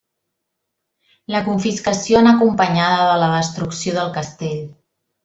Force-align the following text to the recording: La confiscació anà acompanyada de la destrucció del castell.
La 1.33 1.41
confiscació 1.49 2.21
anà 2.21 2.33
acompanyada 2.37 3.05
de 3.13 3.19
la 3.25 3.29
destrucció 3.37 3.95
del 3.99 4.11
castell. 4.21 4.63